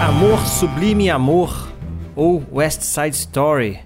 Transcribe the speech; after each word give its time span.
Amor 0.00 0.38
Sublime 0.46 1.10
Amor 1.10 1.68
ou 2.16 2.42
West 2.52 2.82
Side 2.82 3.14
Story. 3.16 3.78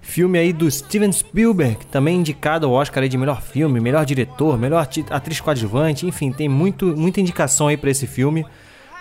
Filme 0.00 0.38
aí 0.38 0.52
do 0.52 0.68
Steven 0.70 1.12
Spielberg, 1.12 1.84
também 1.86 2.16
indicado 2.16 2.66
ao 2.66 2.72
Oscar 2.72 3.06
de 3.08 3.16
melhor 3.18 3.42
filme, 3.42 3.78
melhor 3.78 4.04
diretor, 4.04 4.58
melhor 4.58 4.88
atriz 5.10 5.40
coadjuvante, 5.40 6.06
enfim, 6.06 6.32
tem 6.32 6.48
muito, 6.48 6.86
muita 6.96 7.20
indicação 7.20 7.68
aí 7.68 7.76
pra 7.76 7.90
esse 7.90 8.06
filme. 8.06 8.44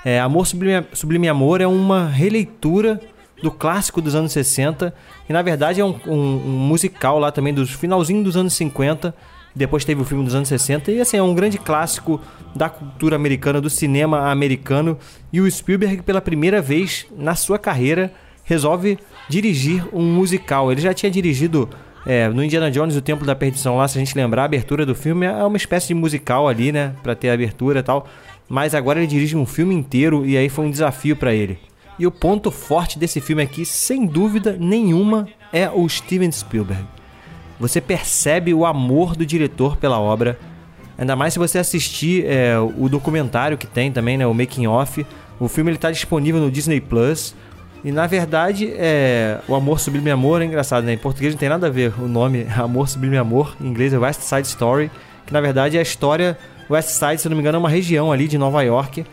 É, 0.05 0.19
Amor 0.19 0.45
Sublime, 0.45 0.85
Sublime 0.93 1.27
Amor 1.29 1.61
é 1.61 1.67
uma 1.67 2.07
releitura 2.07 2.99
do 3.41 3.49
clássico 3.51 4.01
dos 4.01 4.15
anos 4.15 4.33
60 4.33 4.93
e 5.29 5.33
na 5.33 5.41
verdade 5.41 5.79
é 5.79 5.85
um, 5.85 5.95
um- 6.05 6.11
um 6.45 6.57
musical 6.67 7.17
lá 7.19 7.31
também 7.31 7.53
dos 7.53 7.71
finalzinho 7.71 8.21
dos 8.23 8.35
anos 8.35 8.53
50 8.53 9.15
depois 9.55 9.83
teve 9.83 10.01
o 10.01 10.05
filme 10.05 10.23
dos 10.23 10.35
anos 10.35 10.47
60 10.47 10.91
e 10.91 11.01
assim 11.01 11.17
é 11.17 11.23
um 11.23 11.33
grande 11.33 11.57
clássico 11.57 12.21
da 12.55 12.69
cultura 12.69 13.15
americana, 13.15 13.59
do 13.59 13.69
cinema 13.69 14.31
americano 14.31 14.97
e 15.33 15.41
o 15.41 15.49
Spielberg 15.49 16.03
pela 16.03 16.21
primeira 16.21 16.61
vez 16.61 17.05
na 17.17 17.35
sua 17.35 17.57
carreira 17.57 18.11
resolve 18.43 18.97
dirigir 19.27 19.83
um 19.93 20.03
musical. 20.03 20.71
Ele 20.71 20.81
já 20.81 20.93
tinha 20.93 21.11
dirigido 21.11 21.69
é, 22.05 22.27
no 22.29 22.43
Indiana 22.43 22.71
Jones 22.71 22.95
o 22.95 23.01
Templo 23.01 23.25
da 23.25 23.35
Perdição 23.35 23.77
lá, 23.77 23.87
se 23.87 23.97
a 23.97 23.99
gente 23.99 24.15
lembrar, 24.15 24.43
a 24.43 24.45
abertura 24.45 24.85
do 24.85 24.95
filme 24.95 25.25
é 25.25 25.43
uma 25.43 25.57
espécie 25.57 25.89
de 25.89 25.93
musical 25.93 26.47
ali, 26.47 26.71
né, 26.71 26.93
Pra 27.03 27.15
ter 27.15 27.29
a 27.29 27.33
abertura 27.33 27.79
e 27.79 27.83
tal. 27.83 28.07
Mas 28.47 28.73
agora 28.73 28.99
ele 28.99 29.07
dirige 29.07 29.35
um 29.35 29.45
filme 29.45 29.75
inteiro 29.75 30.25
e 30.25 30.35
aí 30.35 30.49
foi 30.49 30.65
um 30.65 30.71
desafio 30.71 31.15
pra 31.15 31.33
ele. 31.33 31.59
E 31.99 32.07
o 32.07 32.11
ponto 32.11 32.49
forte 32.49 32.97
desse 32.97 33.21
filme 33.21 33.43
aqui, 33.43 33.65
sem 33.65 34.07
dúvida 34.07 34.57
nenhuma, 34.59 35.27
é 35.53 35.69
o 35.69 35.87
Steven 35.87 36.31
Spielberg. 36.31 36.98
Você 37.59 37.81
percebe 37.81 38.53
o 38.53 38.65
amor 38.65 39.15
do 39.15 39.25
diretor 39.25 39.75
pela 39.77 39.99
obra. 39.99 40.39
Ainda 40.97 41.15
mais 41.15 41.33
se 41.33 41.39
você 41.39 41.57
assistir 41.57 42.25
é, 42.25 42.57
o 42.59 42.87
documentário 42.89 43.57
que 43.57 43.67
tem 43.67 43.91
também, 43.91 44.17
né, 44.17 44.25
o 44.25 44.33
Making 44.33 44.67
Off. 44.67 45.05
O 45.39 45.47
filme 45.47 45.71
está 45.71 45.91
disponível 45.91 46.41
no 46.41 46.51
Disney 46.51 46.79
Plus. 46.79 47.35
E 47.83 47.91
na 47.91 48.07
verdade, 48.07 48.73
é, 48.75 49.39
o 49.47 49.55
Amor 49.55 49.79
Sublime 49.79 50.11
Amor 50.11 50.41
é 50.41 50.45
engraçado, 50.45 50.83
né? 50.83 50.93
Em 50.93 50.97
português 50.97 51.33
não 51.33 51.39
tem 51.39 51.47
nada 51.47 51.67
a 51.67 51.69
ver 51.69 51.93
o 51.99 52.07
nome 52.07 52.45
Amor 52.57 52.89
Sublime 52.89 53.17
Amor. 53.17 53.55
Em 53.61 53.67
inglês 53.67 53.93
é 53.93 53.97
West 53.97 54.21
Side 54.21 54.47
Story. 54.47 54.91
Que 55.25 55.33
na 55.33 55.39
verdade 55.41 55.77
é 55.77 55.79
a 55.79 55.83
história. 55.83 56.37
West 56.69 56.89
Side, 56.89 57.19
se 57.19 57.29
não 57.29 57.35
me 57.35 57.41
engano, 57.41 57.57
é 57.57 57.59
uma 57.59 57.69
região 57.69 58.11
ali 58.11 58.27
de 58.27 58.37
Nova 58.37 58.61
York. 58.61 59.05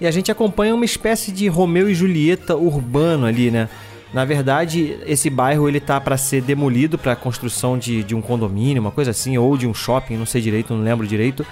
E 0.00 0.06
a 0.06 0.10
gente 0.10 0.30
acompanha 0.30 0.74
uma 0.74 0.84
espécie 0.84 1.32
de 1.32 1.48
Romeu 1.48 1.88
e 1.88 1.94
Julieta 1.94 2.56
urbano 2.56 3.26
ali, 3.26 3.50
né? 3.50 3.68
Na 4.14 4.24
verdade, 4.24 4.96
esse 5.06 5.28
bairro 5.28 5.68
ele 5.68 5.80
tá 5.80 6.00
para 6.00 6.16
ser 6.16 6.40
demolido 6.40 6.96
para 6.96 7.16
construção 7.16 7.76
de, 7.76 8.04
de 8.04 8.14
um 8.14 8.22
condomínio, 8.22 8.80
uma 8.80 8.92
coisa 8.92 9.10
assim, 9.10 9.36
ou 9.36 9.56
de 9.56 9.66
um 9.66 9.74
shopping, 9.74 10.16
não 10.16 10.24
sei 10.24 10.40
direito, 10.40 10.72
não 10.72 10.84
lembro 10.84 11.04
direito. 11.04 11.44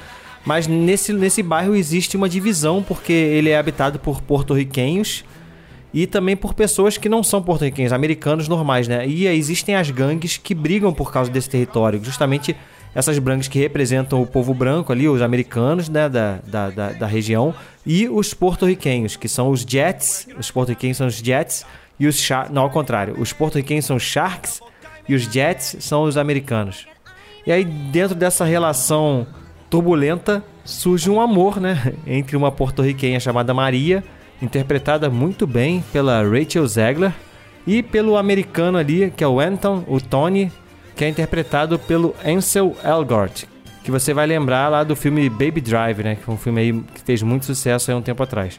Mas 0.47 0.69
nesse, 0.69 1.13
nesse 1.13 1.43
bairro 1.43 1.75
existe 1.75 2.17
uma 2.17 2.29
divisão 2.29 2.81
porque 2.81 3.13
ele 3.13 3.51
é 3.51 3.59
habitado 3.59 3.99
por 3.99 4.23
porto-riquenhos 4.23 5.25
e 5.93 6.07
também 6.07 6.37
por 6.37 6.55
pessoas 6.55 6.97
que 6.97 7.09
não 7.09 7.25
são 7.25 7.43
porto-riquenhos, 7.43 7.93
americanos 7.93 8.47
normais, 8.47 8.87
né? 8.87 9.09
E 9.09 9.27
existem 9.27 9.75
as 9.75 9.91
gangues 9.91 10.37
que 10.37 10.55
brigam 10.55 10.95
por 10.95 11.13
causa 11.13 11.33
desse 11.33 11.51
território, 11.51 12.03
justamente 12.03 12.57
essas 12.95 13.19
gangues 13.19 13.49
que 13.49 13.59
representam 13.59 14.23
o 14.23 14.27
povo 14.27 14.55
branco 14.55 14.93
ali, 14.93 15.09
os 15.09 15.21
americanos, 15.21 15.89
né, 15.89 16.09
da, 16.09 16.39
da, 16.47 16.71
da, 16.71 16.93
da 16.93 17.07
região, 17.07 17.55
e 17.85 18.09
os 18.09 18.33
porto-riquenhos, 18.35 19.17
que 19.17 19.29
são 19.29 19.51
os 19.51 19.63
Jets, 19.63 20.29
os 20.39 20.51
porto-riquenhos 20.51 20.97
são 20.97 21.07
os 21.09 21.17
Jets, 21.17 21.65
e 21.99 22.07
os 22.07 22.17
Sharks, 22.17 22.53
não, 22.53 22.63
ao 22.63 22.71
contrário, 22.71 23.15
os 23.19 23.33
porto-riquenhos 23.33 23.85
são 23.85 23.99
Sharks, 23.99 24.61
e 25.09 25.15
os 25.15 25.23
Jets 25.23 25.77
são 25.81 26.05
os 26.05 26.17
americanos. 26.17 26.87
E 27.47 27.53
aí, 27.53 27.65
dentro 27.65 28.15
dessa 28.15 28.45
relação 28.45 29.27
turbulenta, 29.69 30.45
surge 30.65 31.11
um 31.11 31.21
amor, 31.21 31.61
né? 31.61 31.95
Entre 32.07 32.37
uma 32.37 32.53
porto-riquenha 32.53 33.19
chamada 33.19 33.53
Maria, 33.53 34.05
interpretada 34.41 35.11
muito 35.11 35.47
bem 35.47 35.85
pela 35.93 36.23
Rachel 36.23 36.67
Zegler, 36.67 37.13
e 37.67 37.83
pelo 37.83 38.17
americano 38.17 38.79
ali, 38.79 39.13
que 39.17 39.23
é 39.23 39.29
o 39.29 39.39
Anton, 39.39 39.85
o 39.87 40.01
Tony, 40.01 40.51
que 40.97 41.05
é 41.05 41.09
interpretado 41.09 41.79
pelo 41.79 42.15
Ansel 42.25 42.77
Elgort, 42.85 43.45
que 43.85 43.91
você 43.91 44.13
vai 44.13 44.27
lembrar 44.27 44.69
lá 44.69 44.83
do 44.83 44.97
filme 44.97 45.29
Baby 45.29 45.61
Drive, 45.61 46.03
né? 46.03 46.17
Que 46.17 46.23
foi 46.23 46.35
um 46.35 46.39
filme 46.39 46.61
aí 46.61 46.73
que 46.73 47.01
fez 47.01 47.23
muito 47.23 47.45
sucesso 47.45 47.91
há 47.91 47.97
um 47.97 48.03
tempo 48.03 48.23
atrás. 48.23 48.59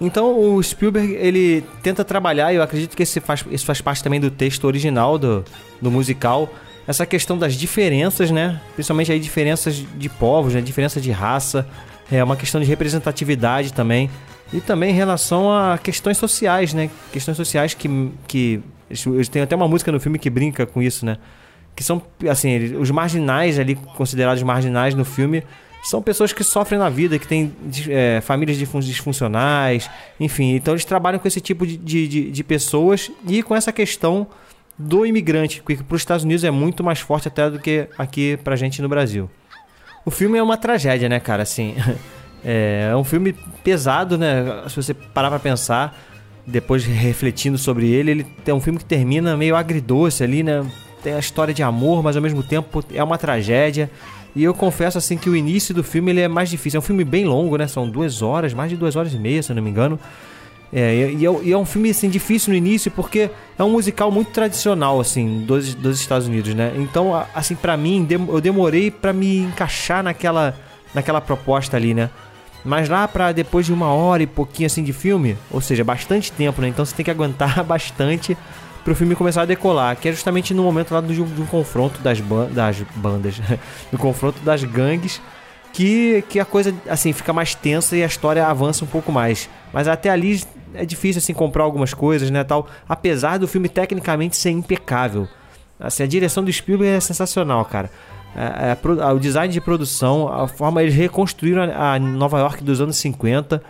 Então 0.00 0.56
o 0.56 0.62
Spielberg 0.62 1.14
ele 1.14 1.62
tenta 1.82 2.04
trabalhar, 2.04 2.52
e 2.52 2.56
eu 2.56 2.62
acredito 2.62 2.96
que 2.96 3.02
esse 3.02 3.20
faz, 3.20 3.44
isso 3.50 3.66
faz 3.66 3.80
parte 3.80 4.02
também 4.02 4.18
do 4.18 4.30
texto 4.30 4.64
original 4.64 5.18
do, 5.18 5.44
do 5.80 5.90
musical, 5.90 6.48
essa 6.86 7.04
questão 7.04 7.36
das 7.36 7.54
diferenças, 7.54 8.30
né? 8.30 8.60
Principalmente 8.74 9.12
aí 9.12 9.20
diferenças 9.20 9.76
de 9.76 10.08
povos, 10.08 10.54
né? 10.54 10.60
Diferença 10.60 11.00
de 11.00 11.10
raça, 11.10 11.66
é 12.10 12.24
uma 12.24 12.36
questão 12.36 12.60
de 12.60 12.66
representatividade 12.66 13.72
também. 13.72 14.10
E 14.52 14.60
também 14.60 14.90
em 14.90 14.94
relação 14.94 15.52
a 15.52 15.78
questões 15.78 16.16
sociais, 16.16 16.74
né? 16.74 16.90
Questões 17.12 17.36
sociais 17.36 17.74
que. 17.74 17.88
que 18.26 18.60
têm 19.30 19.42
até 19.42 19.54
uma 19.54 19.68
música 19.68 19.92
no 19.92 20.00
filme 20.00 20.18
que 20.18 20.28
brinca 20.28 20.66
com 20.66 20.82
isso, 20.82 21.06
né? 21.06 21.18
Que 21.76 21.84
são, 21.84 22.02
assim, 22.28 22.74
os 22.74 22.90
marginais 22.90 23.58
ali, 23.58 23.76
considerados 23.96 24.42
marginais 24.42 24.94
no 24.94 25.04
filme, 25.04 25.44
são 25.82 26.02
pessoas 26.02 26.32
que 26.32 26.44
sofrem 26.44 26.78
na 26.78 26.88
vida, 26.90 27.18
que 27.18 27.26
têm 27.26 27.52
é, 27.88 28.20
famílias 28.20 28.58
disfun- 28.58 28.80
disfuncionais, 28.80 29.90
enfim. 30.18 30.54
Então 30.54 30.74
eles 30.74 30.84
trabalham 30.84 31.18
com 31.18 31.26
esse 31.26 31.40
tipo 31.40 31.66
de, 31.66 31.76
de, 31.76 32.30
de- 32.30 32.44
pessoas 32.44 33.10
e 33.26 33.42
com 33.42 33.54
essa 33.56 33.72
questão 33.72 34.26
do 34.78 35.04
imigrante, 35.06 35.62
que 35.66 35.76
para 35.76 35.94
os 35.94 36.00
Estados 36.02 36.24
Unidos 36.24 36.44
é 36.44 36.50
muito 36.50 36.82
mais 36.84 37.00
forte 37.00 37.28
até 37.28 37.50
do 37.50 37.58
que 37.58 37.86
aqui 37.98 38.38
pra 38.44 38.56
gente 38.56 38.80
no 38.82 38.88
Brasil. 38.88 39.30
O 40.04 40.10
filme 40.10 40.38
é 40.38 40.42
uma 40.42 40.56
tragédia, 40.56 41.08
né, 41.08 41.20
cara? 41.20 41.42
Assim, 41.42 41.74
é 42.44 42.92
um 42.96 43.04
filme 43.04 43.34
pesado, 43.62 44.16
né? 44.16 44.64
Se 44.68 44.76
você 44.76 44.94
parar 44.94 45.28
pra 45.30 45.38
pensar, 45.38 45.98
depois 46.46 46.84
refletindo 46.84 47.58
sobre 47.58 47.88
ele, 47.90 48.10
ele 48.10 48.26
é 48.46 48.54
um 48.54 48.60
filme 48.60 48.78
que 48.78 48.84
termina 48.84 49.36
meio 49.36 49.54
agridoce 49.56 50.22
ali, 50.24 50.42
né? 50.42 50.64
Tem 51.02 51.12
a 51.14 51.18
história 51.18 51.52
de 51.54 51.62
amor, 51.62 52.02
mas 52.02 52.16
ao 52.16 52.22
mesmo 52.22 52.42
tempo 52.42 52.82
é 52.92 53.02
uma 53.04 53.16
tragédia. 53.18 53.90
E 54.34 54.44
eu 54.44 54.54
confesso 54.54 54.98
assim 54.98 55.16
que 55.16 55.28
o 55.28 55.34
início 55.34 55.74
do 55.74 55.82
filme 55.82 56.12
ele 56.12 56.20
é 56.20 56.28
mais 56.28 56.48
difícil. 56.48 56.78
É 56.78 56.80
um 56.80 56.84
filme 56.84 57.04
bem 57.04 57.24
longo, 57.24 57.56
né? 57.56 57.66
São 57.66 57.88
duas 57.88 58.22
horas, 58.22 58.54
mais 58.54 58.70
de 58.70 58.76
duas 58.76 58.96
horas 58.96 59.12
e 59.12 59.18
meia, 59.18 59.42
se 59.42 59.50
eu 59.50 59.56
não 59.56 59.62
me 59.62 59.70
engano. 59.70 59.98
É, 60.72 61.10
e, 61.12 61.26
é, 61.26 61.30
e 61.42 61.52
é 61.52 61.58
um 61.58 61.64
filme 61.64 61.90
assim 61.90 62.08
difícil 62.08 62.50
no 62.50 62.56
início 62.56 62.92
porque 62.92 63.28
é 63.58 63.64
um 63.64 63.70
musical 63.70 64.10
muito 64.12 64.30
tradicional 64.30 65.00
assim 65.00 65.40
dos, 65.40 65.74
dos 65.74 66.00
Estados 66.00 66.28
Unidos, 66.28 66.54
né? 66.54 66.72
Então, 66.76 67.12
assim 67.34 67.56
para 67.56 67.76
mim, 67.76 68.06
eu 68.08 68.40
demorei 68.40 68.90
pra 68.90 69.12
me 69.12 69.38
encaixar 69.38 70.02
naquela 70.02 70.56
naquela 70.94 71.20
proposta 71.20 71.76
ali, 71.76 71.92
né? 71.92 72.08
Mas 72.64 72.88
lá 72.88 73.08
pra 73.08 73.32
depois 73.32 73.66
de 73.66 73.72
uma 73.72 73.88
hora 73.92 74.22
e 74.22 74.26
pouquinho 74.26 74.66
assim 74.66 74.84
de 74.84 74.92
filme, 74.92 75.36
ou 75.50 75.60
seja, 75.60 75.82
bastante 75.82 76.30
tempo, 76.30 76.60
né? 76.60 76.68
Então 76.68 76.84
você 76.84 76.94
tem 76.94 77.04
que 77.04 77.10
aguentar 77.10 77.62
bastante 77.64 78.36
pro 78.84 78.94
filme 78.94 79.14
começar 79.14 79.42
a 79.42 79.44
decolar, 79.44 79.96
que 79.96 80.08
é 80.08 80.12
justamente 80.12 80.54
no 80.54 80.62
momento 80.62 80.92
lá 80.92 81.00
do, 81.00 81.12
um 81.22 81.46
confronto 81.46 82.00
das, 82.00 82.20
ban 82.20 82.46
das 82.46 82.80
bandas, 82.96 83.40
do 83.90 83.98
confronto 83.98 84.40
das 84.40 84.64
gangues 84.64 85.20
que, 85.72 86.24
que 86.28 86.40
a 86.40 86.44
coisa 86.44 86.74
assim 86.88 87.12
fica 87.12 87.32
mais 87.32 87.54
tensa 87.54 87.96
e 87.96 88.02
a 88.02 88.06
história 88.06 88.46
avança 88.46 88.84
um 88.84 88.88
pouco 88.88 89.12
mais. 89.12 89.48
Mas 89.72 89.88
até 89.88 90.10
ali 90.10 90.40
é 90.74 90.84
difícil 90.84 91.18
assim 91.18 91.34
comprar 91.34 91.64
algumas 91.64 91.94
coisas, 91.94 92.30
né, 92.30 92.44
tal, 92.44 92.66
apesar 92.88 93.38
do 93.38 93.48
filme 93.48 93.68
tecnicamente 93.68 94.36
ser 94.36 94.50
impecável. 94.50 95.28
Assim, 95.78 96.02
a 96.02 96.06
direção 96.06 96.44
do 96.44 96.52
Spielberg 96.52 96.96
é 96.96 97.00
sensacional, 97.00 97.64
cara. 97.64 97.90
É, 98.36 98.76
é, 98.76 99.12
o 99.12 99.18
design 99.18 99.52
de 99.52 99.60
produção, 99.60 100.28
a 100.28 100.46
forma 100.46 100.82
eles 100.82 100.94
reconstruíram 100.94 101.62
a, 101.62 101.94
a 101.94 101.98
Nova 101.98 102.38
York 102.38 102.62
dos 102.62 102.80
anos 102.80 102.96
50, 102.96 103.62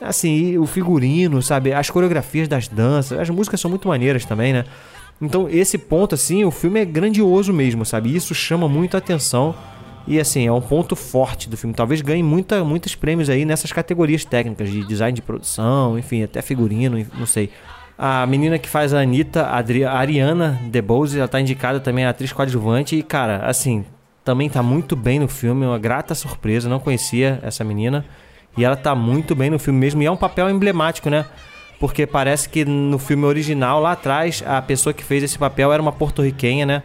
assim, 0.00 0.56
o 0.58 0.66
figurino, 0.66 1.42
sabe, 1.42 1.72
as 1.72 1.90
coreografias 1.90 2.48
das 2.48 2.68
danças, 2.68 3.18
as 3.18 3.30
músicas 3.30 3.60
são 3.60 3.70
muito 3.70 3.88
maneiras 3.88 4.24
também, 4.24 4.52
né? 4.52 4.64
Então, 5.20 5.48
esse 5.48 5.76
ponto, 5.76 6.14
assim, 6.14 6.44
o 6.44 6.50
filme 6.50 6.80
é 6.80 6.84
grandioso 6.84 7.52
mesmo, 7.52 7.84
sabe? 7.84 8.14
Isso 8.14 8.34
chama 8.34 8.68
muito 8.68 8.94
a 8.94 8.98
atenção. 8.98 9.54
E 10.06 10.18
assim, 10.18 10.46
é 10.46 10.52
um 10.52 10.60
ponto 10.60 10.96
forte 10.96 11.50
do 11.50 11.56
filme. 11.56 11.74
Talvez 11.74 12.00
ganhe 12.00 12.22
muita, 12.22 12.64
muitos 12.64 12.94
prêmios 12.94 13.28
aí 13.28 13.44
nessas 13.44 13.72
categorias 13.72 14.24
técnicas 14.24 14.70
de 14.70 14.82
design 14.84 15.14
de 15.14 15.20
produção, 15.20 15.98
enfim, 15.98 16.22
até 16.22 16.40
figurino, 16.40 17.04
não 17.18 17.26
sei. 17.26 17.50
A 17.98 18.24
menina 18.26 18.58
que 18.58 18.68
faz 18.68 18.94
a 18.94 19.00
Anitta, 19.00 19.42
a 19.42 19.98
Ariana 19.98 20.58
DeBose, 20.70 21.18
ela 21.18 21.28
tá 21.28 21.40
indicada 21.40 21.80
também 21.80 22.06
a 22.06 22.10
atriz 22.10 22.32
coadjuvante. 22.32 22.96
E, 22.96 23.02
cara, 23.02 23.38
assim, 23.44 23.84
também 24.24 24.48
tá 24.48 24.62
muito 24.62 24.94
bem 24.94 25.18
no 25.18 25.28
filme, 25.28 25.66
uma 25.66 25.78
grata 25.78 26.14
surpresa. 26.14 26.68
Não 26.68 26.78
conhecia 26.78 27.40
essa 27.42 27.64
menina. 27.64 28.04
E 28.58 28.64
ela 28.64 28.76
tá 28.76 28.92
muito 28.92 29.36
bem 29.36 29.48
no 29.50 29.58
filme 29.58 29.78
mesmo, 29.78 30.02
e 30.02 30.06
é 30.06 30.10
um 30.10 30.16
papel 30.16 30.50
emblemático, 30.50 31.08
né? 31.08 31.24
Porque 31.78 32.04
parece 32.08 32.48
que 32.48 32.64
no 32.64 32.98
filme 32.98 33.24
original, 33.24 33.80
lá 33.80 33.92
atrás, 33.92 34.42
a 34.44 34.60
pessoa 34.60 34.92
que 34.92 35.04
fez 35.04 35.22
esse 35.22 35.38
papel 35.38 35.72
era 35.72 35.80
uma 35.80 35.92
porto-riquenha, 35.92 36.66
né? 36.66 36.82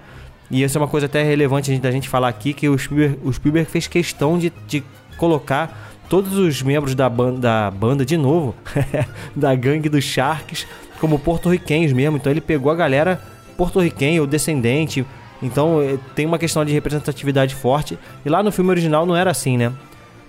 E 0.52 0.62
isso 0.62 0.78
é 0.78 0.82
uma 0.82 0.88
coisa 0.88 1.08
até 1.08 1.24
relevante 1.24 1.76
da 1.80 1.90
gente 1.90 2.08
falar 2.08 2.28
aqui, 2.28 2.54
que 2.54 2.70
o 2.70 2.78
Spielberg, 2.78 3.20
o 3.24 3.34
Spielberg 3.34 3.68
fez 3.68 3.88
questão 3.88 4.38
de, 4.38 4.54
de 4.68 4.84
colocar 5.18 5.96
todos 6.08 6.38
os 6.38 6.62
membros 6.62 6.94
da 6.94 7.10
banda, 7.10 7.40
da 7.40 7.72
banda 7.72 8.06
de 8.06 8.18
novo, 8.18 8.54
da 9.36 9.56
gangue 9.56 9.90
dos 9.90 10.04
Sharks, 10.04 10.68
como 11.00 11.18
porto-riquenhos 11.18 11.92
mesmo. 11.92 12.18
Então 12.18 12.32
ele 12.32 12.42
pegou 12.42 12.72
a 12.72 12.76
galera 12.76 13.20
porto-riquenha, 13.58 14.22
ou 14.22 14.28
descendente. 14.28 15.04
Então 15.42 15.82
eh, 15.82 15.98
tem 16.14 16.28
uma 16.28 16.38
questão 16.38 16.64
de 16.64 16.72
representatividade 16.72 17.56
forte. 17.56 17.98
E 18.24 18.30
lá 18.30 18.44
no 18.44 18.52
filme 18.52 18.70
original 18.70 19.08
não 19.08 19.16
era 19.16 19.32
assim, 19.32 19.58
né? 19.58 19.74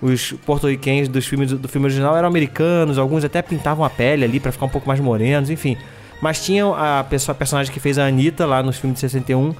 Os 0.01 0.33
porto-riquenhos 0.45 1.07
dos 1.07 1.25
filmes 1.25 1.51
do 1.51 1.67
filme 1.67 1.87
original 1.87 2.15
eram 2.15 2.27
americanos, 2.27 2.97
alguns 2.97 3.23
até 3.23 3.41
pintavam 3.41 3.85
a 3.85 3.89
pele 3.89 4.25
ali 4.25 4.39
para 4.39 4.51
ficar 4.51 4.65
um 4.65 4.69
pouco 4.69 4.87
mais 4.87 4.99
morenos, 4.99 5.49
enfim. 5.49 5.77
Mas 6.21 6.43
tinha 6.43 6.65
a, 6.65 7.03
pessoa, 7.03 7.33
a 7.33 7.37
personagem 7.37 7.71
que 7.73 7.79
fez 7.79 7.97
a 7.97 8.05
Anitta 8.05 8.45
lá 8.45 8.61
nos 8.61 8.77
filmes 8.77 8.95
de 8.95 9.01
61, 9.01 9.53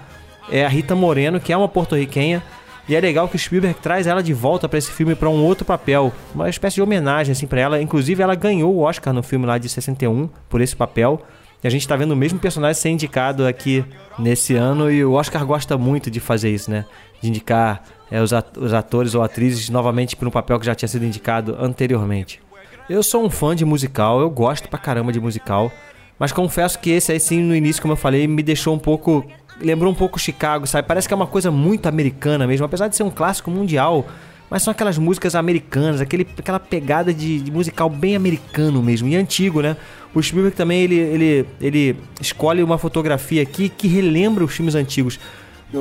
é 0.49 0.65
a 0.65 0.69
Rita 0.69 0.95
Moreno, 0.95 1.39
que 1.39 1.51
é 1.51 1.57
uma 1.57 1.67
porto-riquenha. 1.67 2.43
E 2.87 2.95
é 2.95 2.99
legal 2.99 3.27
que 3.27 3.35
o 3.35 3.39
Spielberg 3.39 3.79
traz 3.81 4.05
ela 4.05 4.21
de 4.21 4.33
volta 4.33 4.69
para 4.69 4.77
esse 4.77 4.91
filme 4.91 5.15
para 5.15 5.27
um 5.27 5.43
outro 5.43 5.65
papel, 5.65 6.13
uma 6.35 6.47
espécie 6.47 6.75
de 6.75 6.81
homenagem 6.83 7.31
assim 7.31 7.47
para 7.47 7.59
ela. 7.59 7.81
Inclusive 7.81 8.21
ela 8.21 8.35
ganhou 8.35 8.75
o 8.75 8.81
Oscar 8.81 9.11
no 9.11 9.23
filme 9.23 9.45
lá 9.45 9.57
de 9.57 9.67
61 9.67 10.29
por 10.47 10.61
esse 10.61 10.75
papel. 10.75 11.21
E 11.63 11.67
a 11.67 11.71
gente 11.71 11.87
tá 11.87 11.95
vendo 11.95 12.11
o 12.11 12.15
mesmo 12.15 12.37
personagem 12.37 12.79
ser 12.79 12.89
indicado 12.89 13.47
aqui 13.47 13.83
nesse 14.19 14.53
ano 14.53 14.91
e 14.91 15.03
o 15.03 15.13
Oscar 15.13 15.43
gosta 15.43 15.77
muito 15.79 16.11
de 16.11 16.19
fazer 16.19 16.51
isso, 16.51 16.69
né? 16.69 16.85
De 17.19 17.29
indicar 17.29 17.81
é, 18.11 18.21
os, 18.21 18.33
atores 18.73 19.15
ou 19.15 19.23
atrizes 19.23 19.69
novamente 19.69 20.15
para 20.15 20.27
um 20.27 20.31
papel 20.31 20.59
que 20.59 20.65
já 20.65 20.75
tinha 20.75 20.89
sido 20.89 21.05
indicado 21.05 21.55
anteriormente. 21.59 22.41
Eu 22.89 23.01
sou 23.01 23.25
um 23.25 23.29
fã 23.29 23.55
de 23.55 23.65
musical, 23.65 24.19
eu 24.19 24.29
gosto 24.29 24.69
pra 24.69 24.77
caramba 24.77 25.11
de 25.11 25.19
musical, 25.19 25.71
mas 26.19 26.31
confesso 26.31 26.77
que 26.79 26.91
esse 26.91 27.11
aí 27.11 27.19
sim, 27.19 27.41
no 27.41 27.55
início, 27.55 27.81
como 27.81 27.93
eu 27.93 27.97
falei, 27.97 28.27
me 28.27 28.43
deixou 28.43 28.75
um 28.75 28.79
pouco 28.79 29.25
lembrou 29.59 29.91
um 29.91 29.95
pouco 29.95 30.19
Chicago, 30.19 30.67
sabe? 30.67 30.87
Parece 30.87 31.07
que 31.07 31.13
é 31.13 31.17
uma 31.17 31.27
coisa 31.27 31.49
muito 31.49 31.87
americana 31.87 32.45
mesmo, 32.45 32.65
apesar 32.65 32.87
de 32.87 32.95
ser 32.95 33.03
um 33.03 33.09
clássico 33.09 33.49
mundial. 33.49 34.05
Mas 34.49 34.61
são 34.61 34.71
aquelas 34.71 34.97
músicas 34.97 35.33
americanas, 35.33 35.99
aquele, 35.99 36.27
aquela 36.37 36.59
pegada 36.59 37.11
de, 37.11 37.39
de 37.39 37.51
musical 37.51 37.89
bem 37.89 38.15
americano 38.15 38.81
mesmo, 38.81 39.07
e 39.07 39.15
antigo, 39.15 39.59
né? 39.59 39.75
O 40.13 40.21
Spielberg 40.21 40.55
também, 40.55 40.81
ele, 40.81 40.95
ele, 40.95 41.45
ele 41.59 41.97
escolhe 42.21 42.61
uma 42.61 42.77
fotografia 42.77 43.41
aqui 43.41 43.69
que 43.69 43.87
relembra 43.87 44.43
os 44.43 44.53
filmes 44.53 44.75
antigos. 44.75 45.19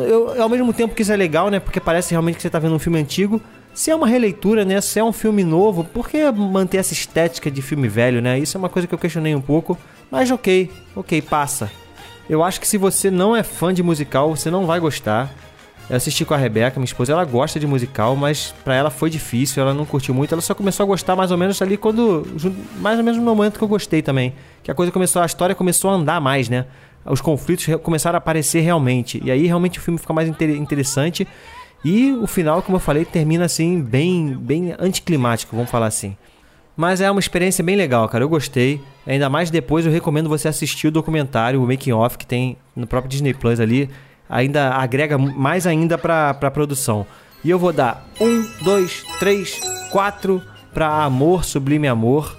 Eu, 0.03 0.43
ao 0.43 0.49
mesmo 0.49 0.73
tempo 0.73 0.95
que 0.95 1.03
isso 1.03 1.13
é 1.13 1.17
legal, 1.17 1.51
né? 1.51 1.61
Porque 1.61 1.81
parece 1.81 2.11
realmente 2.11 2.37
que 2.37 2.43
você 2.43 2.49
está 2.49 2.59
vendo 2.59 2.75
um 2.75 2.79
filme 2.79 2.99
antigo. 2.99 3.41
Se 3.73 3.91
é 3.91 3.95
uma 3.95 4.07
releitura, 4.07 4.65
né? 4.65 4.81
Se 4.81 4.99
é 4.99 5.05
um 5.05 5.13
filme 5.13 5.43
novo, 5.43 5.85
por 5.85 6.09
que 6.09 6.31
manter 6.31 6.79
essa 6.79 6.93
estética 6.93 7.51
de 7.51 7.61
filme 7.61 7.89
velho, 7.89 8.23
né? 8.23 8.39
Isso 8.39 8.57
é 8.57 8.59
uma 8.59 8.69
coisa 8.69 8.87
que 8.87 8.95
eu 8.95 8.99
questionei 8.99 9.35
um 9.35 9.41
pouco. 9.41 9.77
Mas 10.11 10.31
ok, 10.31 10.71
ok, 10.95 11.21
passa. 11.23 11.71
Eu 12.29 12.43
acho 12.43 12.61
que 12.61 12.67
se 12.67 12.79
você 12.79 13.11
não 13.11 13.37
é 13.37 13.43
fã 13.43 13.75
de 13.75 13.83
musical, 13.83 14.35
você 14.35 14.51
não 14.51 14.65
vai 14.65 14.81
gostar. 14.81 15.31
Eu 15.91 15.97
assisti 15.97 16.25
com 16.25 16.33
a 16.33 16.37
Rebeca, 16.37 16.81
minha 16.81 16.87
esposa, 16.87 17.13
ela 17.13 17.25
gosta 17.25 17.61
de 17.61 17.67
musical, 17.67 18.17
mas 18.17 18.55
para 18.65 18.75
ela 18.75 18.89
foi 18.89 19.11
difícil, 19.11 19.63
ela 19.63 19.75
não 19.75 19.85
curtiu 19.85 20.15
muito. 20.15 20.33
Ela 20.33 20.41
só 20.41 20.55
começou 20.55 20.85
a 20.85 20.87
gostar 20.87 21.15
mais 21.15 21.31
ou 21.31 21.37
menos 21.37 21.61
ali 21.61 21.77
quando. 21.77 22.27
Mais 22.81 22.97
ou 22.97 23.05
menos 23.05 23.19
no 23.21 23.25
momento 23.25 23.59
que 23.59 23.65
eu 23.65 23.69
gostei 23.69 24.01
também. 24.01 24.35
Que 24.63 24.71
a 24.71 24.75
coisa 24.75 24.91
começou, 24.91 25.21
a 25.21 25.27
história 25.27 25.55
começou 25.55 25.91
a 25.91 25.95
andar 25.95 26.21
mais, 26.21 26.49
né? 26.49 26.65
Os 27.05 27.21
conflitos 27.21 27.67
começaram 27.83 28.17
a 28.17 28.19
aparecer 28.19 28.61
realmente. 28.61 29.21
E 29.25 29.31
aí 29.31 29.47
realmente 29.47 29.79
o 29.79 29.83
filme 29.83 29.99
fica 29.99 30.13
mais 30.13 30.29
interessante. 30.29 31.27
E 31.85 32.13
o 32.13 32.27
final, 32.27 32.63
como 32.63 32.77
eu 32.77 32.81
falei, 32.81 33.05
termina 33.05 33.45
assim, 33.45 33.81
bem, 33.81 34.35
bem 34.35 34.75
anticlimático, 34.79 35.55
vamos 35.55 35.71
falar 35.71 35.87
assim. 35.87 36.17
Mas 36.77 37.01
é 37.01 37.11
uma 37.11 37.21
experiência 37.21 37.63
bem 37.63 37.77
legal, 37.77 38.09
cara. 38.09 38.25
Eu 38.25 38.29
gostei. 38.29 38.81
Ainda 39.07 39.29
mais 39.29 39.51
depois 39.51 39.85
eu 39.85 39.93
recomendo 39.93 40.29
você 40.29 40.49
assistir 40.49 40.89
o 40.89 40.91
documentário, 40.91 41.63
o 41.63 41.67
Making 41.67 41.93
Off, 41.93 42.19
que 42.19 42.27
tem 42.27 42.57
no 42.75 42.87
próprio 42.87 43.11
Disney 43.11 43.35
Plus 43.35 43.61
ali. 43.61 43.91
Ainda 44.29 44.71
agrega 44.71 45.19
mais 45.19 45.67
ainda 45.67 45.99
pra, 45.99 46.35
pra 46.35 46.51
produção. 46.51 47.07
E 47.45 47.51
eu 47.51 47.59
vou 47.59 47.73
dar 47.73 48.09
um, 48.19 48.43
dois, 48.65 49.05
três, 49.19 49.61
quatro 49.93 50.43
pra 50.73 51.05
Amor, 51.05 51.45
Sublime 51.45 51.87
Amor. 51.87 52.37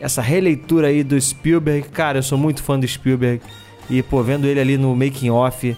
Essa 0.00 0.20
releitura 0.20 0.88
aí 0.88 1.04
do 1.04 1.18
Spielberg. 1.18 1.88
Cara, 1.90 2.18
eu 2.18 2.22
sou 2.22 2.36
muito 2.36 2.62
fã 2.62 2.78
do 2.78 2.86
Spielberg. 2.86 3.40
E, 3.90 4.02
pô, 4.02 4.22
vendo 4.22 4.46
ele 4.46 4.60
ali 4.60 4.78
no 4.78 4.94
Making 4.94 5.30
Off, 5.30 5.76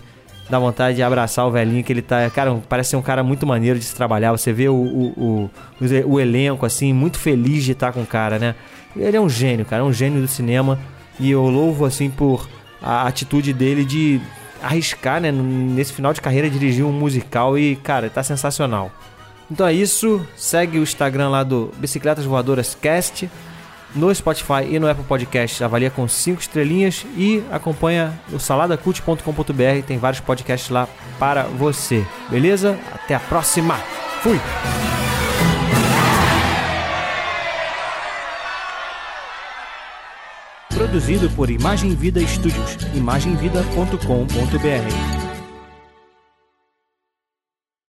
dá 0.48 0.58
vontade 0.58 0.96
de 0.96 1.02
abraçar 1.02 1.46
o 1.46 1.50
velhinho, 1.50 1.82
que 1.82 1.92
ele 1.92 2.02
tá. 2.02 2.28
Cara, 2.30 2.54
parece 2.68 2.90
ser 2.90 2.96
um 2.96 3.02
cara 3.02 3.22
muito 3.22 3.46
maneiro 3.46 3.78
de 3.78 3.84
se 3.84 3.94
trabalhar. 3.94 4.30
Você 4.32 4.52
vê 4.52 4.68
o, 4.68 4.74
o, 4.74 5.50
o, 5.80 6.12
o 6.12 6.20
elenco, 6.20 6.66
assim, 6.66 6.92
muito 6.92 7.18
feliz 7.18 7.64
de 7.64 7.72
estar 7.72 7.92
com 7.92 8.02
o 8.02 8.06
cara, 8.06 8.38
né? 8.38 8.54
Ele 8.94 9.16
é 9.16 9.20
um 9.20 9.28
gênio, 9.28 9.64
cara, 9.64 9.82
é 9.82 9.84
um 9.84 9.92
gênio 9.92 10.20
do 10.20 10.28
cinema. 10.28 10.78
E 11.18 11.30
eu 11.30 11.42
louvo, 11.48 11.86
assim, 11.86 12.10
por 12.10 12.46
a 12.82 13.06
atitude 13.06 13.52
dele 13.52 13.84
de 13.84 14.20
arriscar, 14.62 15.20
né, 15.20 15.32
nesse 15.32 15.92
final 15.92 16.12
de 16.12 16.20
carreira, 16.20 16.50
dirigir 16.50 16.84
um 16.84 16.92
musical 16.92 17.58
e, 17.58 17.76
cara, 17.76 18.10
tá 18.10 18.22
sensacional. 18.22 18.90
Então 19.50 19.66
é 19.66 19.72
isso, 19.72 20.24
segue 20.36 20.78
o 20.78 20.82
Instagram 20.82 21.28
lá 21.28 21.42
do 21.42 21.72
Bicicletas 21.78 22.24
Voadoras 22.24 22.76
Cast 22.80 23.28
no 23.94 24.14
Spotify 24.14 24.64
e 24.68 24.78
no 24.78 24.88
Apple 24.88 25.04
Podcast. 25.04 25.62
Avalia 25.62 25.90
com 25.90 26.08
5 26.08 26.40
estrelinhas 26.40 27.04
e 27.16 27.42
acompanha 27.50 28.18
o 28.32 28.38
saladacult.com.br. 28.38 29.86
Tem 29.86 29.98
vários 29.98 30.20
podcasts 30.20 30.70
lá 30.70 30.88
para 31.18 31.44
você. 31.44 32.04
Beleza? 32.28 32.78
Até 32.92 33.14
a 33.14 33.20
próxima. 33.20 33.76
Fui! 34.22 34.40
Produzido 40.74 41.30
por 41.30 41.50
Imagem 41.50 41.94
Vida 41.94 42.20
Studios. 42.26 42.76
imagemvida.com.br 42.94 45.21